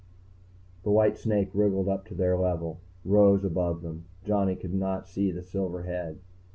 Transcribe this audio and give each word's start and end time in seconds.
The 0.81 0.89
white 0.89 1.15
snake 1.19 1.51
wriggled 1.53 1.87
up 1.87 2.07
to 2.07 2.15
their 2.15 2.35
level, 2.35 2.79
rose 3.05 3.45
above 3.45 3.83
them. 3.83 4.05
Johnny 4.25 4.55
could 4.55 4.73
not 4.73 5.07
see 5.07 5.29
the 5.29 5.43
silver 5.43 5.83
head. 5.83 6.17